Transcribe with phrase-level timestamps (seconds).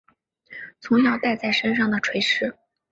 [0.79, 2.57] 从小带在身上的垂饰